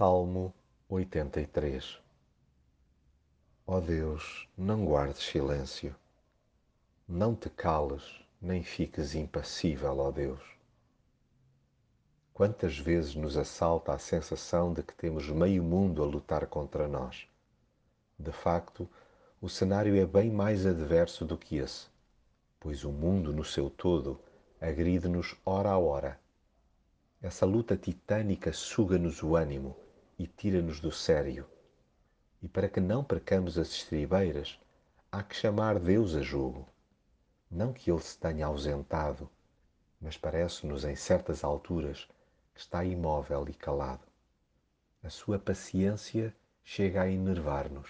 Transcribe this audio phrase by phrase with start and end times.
[0.00, 0.54] Salmo
[0.88, 2.00] 83
[3.66, 5.94] Ó Deus, não guardes silêncio,
[7.06, 10.40] não te cales, nem fiques impassível, ó Deus.
[12.32, 17.28] Quantas vezes nos assalta a sensação de que temos meio mundo a lutar contra nós?
[18.18, 18.88] De facto,
[19.38, 21.88] o cenário é bem mais adverso do que esse,
[22.58, 24.18] pois o mundo no seu todo
[24.58, 26.18] agride-nos hora a hora
[27.22, 29.76] essa luta titânica suga-nos o ânimo
[30.20, 31.46] e tira-nos do sério.
[32.42, 34.60] E para que não percamos as estribeiras,
[35.10, 36.68] há que chamar Deus a jogo.
[37.50, 39.30] Não que Ele se tenha ausentado,
[39.98, 42.06] mas parece-nos em certas alturas
[42.52, 44.06] que está imóvel e calado.
[45.02, 47.88] A sua paciência chega a enervar-nos.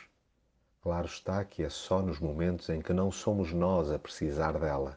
[0.81, 4.97] Claro está que é só nos momentos em que não somos nós a precisar dela,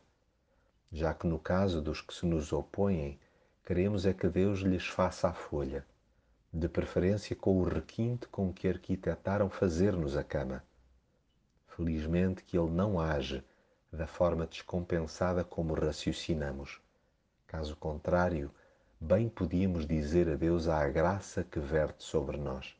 [0.92, 3.20] já que no caso dos que se nos opõem,
[3.66, 5.86] Queremos é que Deus lhes faça a folha,
[6.54, 10.64] de preferência com o requinte com que arquitetaram fazer-nos a cama.
[11.66, 13.44] Felizmente que Ele não age
[13.92, 16.80] da forma descompensada como raciocinamos.
[17.48, 18.52] Caso contrário,
[19.02, 22.76] bem podíamos dizer adeus à graça que verte sobre nós.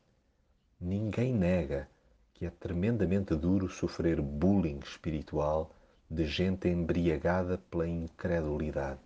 [0.80, 1.88] Ninguém nega
[2.32, 5.74] que é tremendamente duro sofrer bullying espiritual
[6.08, 9.00] de gente embriagada pela incredulidade.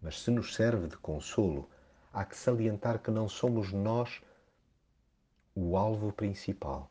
[0.00, 1.68] Mas se nos serve de consolo,
[2.12, 4.20] há que salientar que não somos nós
[5.54, 6.90] o alvo principal,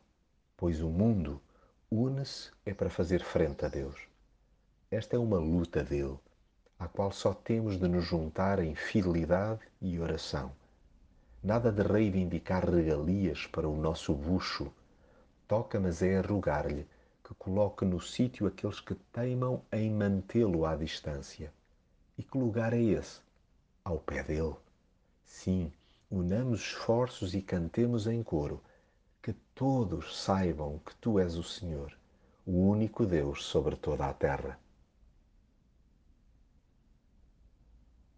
[0.56, 1.40] pois o mundo
[1.90, 4.08] une-se é para fazer frente a Deus.
[4.90, 6.18] Esta é uma luta dele,
[6.78, 10.52] à qual só temos de nos juntar em fidelidade e oração.
[11.42, 14.72] Nada de reivindicar regalias para o nosso bucho,
[15.46, 16.86] toca, mas é rogar-lhe
[17.24, 21.52] que coloque no sítio aqueles que teimam em mantê-lo à distância.
[22.16, 23.20] E que lugar é esse?
[23.84, 24.56] Ao pé dele.
[25.32, 25.72] Sim,
[26.10, 28.60] unamos esforços e cantemos em coro,
[29.22, 31.96] que todos saibam que tu és o Senhor,
[32.44, 34.58] o único Deus sobre toda a terra.